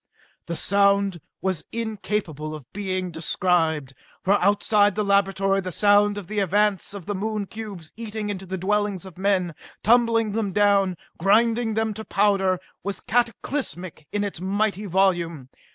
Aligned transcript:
The 0.47 0.55
sound 0.55 1.21
was 1.43 1.63
incapable 1.71 2.55
of 2.55 2.65
being 2.73 3.11
described, 3.11 3.93
for 4.23 4.33
outside 4.41 4.95
the 4.95 5.03
laboratory 5.03 5.61
the 5.61 5.71
sound 5.71 6.17
of 6.17 6.25
the 6.25 6.39
advance 6.39 6.95
of 6.95 7.05
the 7.05 7.13
Moon 7.13 7.45
cubes 7.45 7.93
eating 7.95 8.31
into 8.31 8.47
the 8.47 8.57
dwellings 8.57 9.05
of 9.05 9.19
men, 9.19 9.53
tumbling 9.83 10.31
them 10.31 10.53
down, 10.53 10.97
grinding 11.19 11.75
them 11.75 11.93
to 11.93 12.03
powder, 12.03 12.57
was 12.81 12.99
cataclysmic 12.99 14.07
in 14.11 14.23
its 14.23 14.41
mighty 14.41 14.87
volume. 14.87 15.49